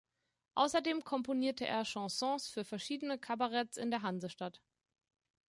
[0.55, 4.59] Außerdem komponierte er Chansons für verschiedene Kabaretts in der Hansestadt.